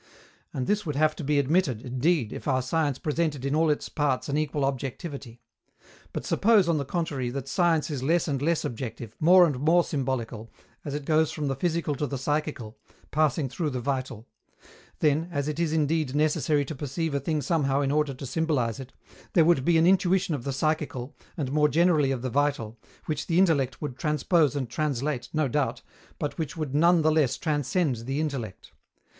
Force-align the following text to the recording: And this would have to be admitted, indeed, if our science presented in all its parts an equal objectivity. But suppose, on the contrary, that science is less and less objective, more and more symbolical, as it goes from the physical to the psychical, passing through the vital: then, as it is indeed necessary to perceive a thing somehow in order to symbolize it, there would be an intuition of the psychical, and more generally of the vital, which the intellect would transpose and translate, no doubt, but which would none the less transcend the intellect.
And 0.51 0.65
this 0.65 0.83
would 0.83 0.95
have 0.95 1.15
to 1.17 1.23
be 1.23 1.37
admitted, 1.37 1.83
indeed, 1.83 2.33
if 2.33 2.47
our 2.47 2.63
science 2.63 2.97
presented 2.97 3.45
in 3.45 3.53
all 3.53 3.69
its 3.69 3.87
parts 3.87 4.27
an 4.29 4.35
equal 4.35 4.65
objectivity. 4.65 5.43
But 6.11 6.25
suppose, 6.25 6.67
on 6.67 6.79
the 6.79 6.85
contrary, 6.85 7.29
that 7.29 7.47
science 7.47 7.91
is 7.91 8.01
less 8.01 8.27
and 8.27 8.41
less 8.41 8.65
objective, 8.65 9.15
more 9.19 9.45
and 9.45 9.59
more 9.59 9.83
symbolical, 9.83 10.51
as 10.83 10.95
it 10.95 11.05
goes 11.05 11.31
from 11.31 11.49
the 11.49 11.55
physical 11.55 11.93
to 11.97 12.07
the 12.07 12.17
psychical, 12.17 12.79
passing 13.11 13.47
through 13.47 13.69
the 13.69 13.79
vital: 13.79 14.27
then, 15.01 15.29
as 15.31 15.47
it 15.47 15.59
is 15.59 15.71
indeed 15.71 16.15
necessary 16.15 16.65
to 16.65 16.73
perceive 16.73 17.13
a 17.13 17.19
thing 17.19 17.39
somehow 17.39 17.81
in 17.81 17.91
order 17.91 18.15
to 18.15 18.25
symbolize 18.25 18.79
it, 18.79 18.93
there 19.33 19.45
would 19.45 19.63
be 19.63 19.77
an 19.77 19.85
intuition 19.85 20.33
of 20.33 20.45
the 20.45 20.51
psychical, 20.51 21.15
and 21.37 21.51
more 21.51 21.69
generally 21.69 22.09
of 22.09 22.23
the 22.23 22.31
vital, 22.31 22.79
which 23.05 23.27
the 23.27 23.37
intellect 23.37 23.83
would 23.83 23.95
transpose 23.99 24.55
and 24.55 24.67
translate, 24.67 25.29
no 25.31 25.47
doubt, 25.47 25.83
but 26.17 26.39
which 26.39 26.57
would 26.57 26.73
none 26.73 27.03
the 27.03 27.11
less 27.11 27.37
transcend 27.37 27.97
the 27.97 28.19
intellect. 28.19 28.71